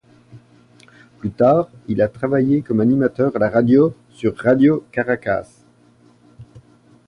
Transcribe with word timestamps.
Plus 1.19 1.29
tard, 1.29 1.69
il 1.87 2.01
a 2.01 2.07
travaillé 2.07 2.63
comme 2.63 2.79
animateur 2.79 3.35
à 3.35 3.37
la 3.37 3.51
radio 3.51 3.95
sur 4.09 4.35
Radio 4.35 4.83
Caracas. 4.91 5.63